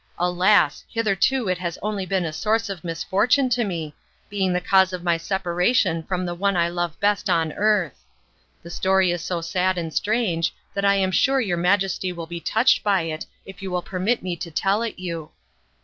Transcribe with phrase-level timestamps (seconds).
[0.17, 0.83] Alas!
[0.89, 3.93] hitherto it has been only a source of misfortune to me,
[4.31, 8.03] being the cause of my separation from the one I love best on earth.
[8.63, 12.39] The story is so sad and strange that I am sure your Majesty will be
[12.39, 15.29] touched by it if you will permit me to tell it you."